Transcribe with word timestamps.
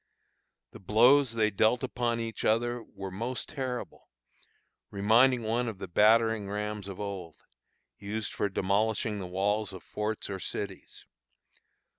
The 0.71 0.79
blows 0.79 1.33
they 1.33 1.51
dealt 1.51 1.83
upon 1.83 2.19
each 2.19 2.43
other 2.43 2.81
were 2.81 3.11
most 3.11 3.49
terrible, 3.49 4.09
reminding 4.89 5.43
one 5.43 5.67
of 5.67 5.77
the 5.77 5.87
battering 5.87 6.49
rams 6.49 6.87
of 6.87 6.99
old, 6.99 7.35
used 7.99 8.33
for 8.33 8.49
demolishing 8.49 9.19
the 9.19 9.27
walls 9.27 9.73
of 9.73 9.83
forts 9.83 10.27
or 10.27 10.39
cities. 10.39 11.05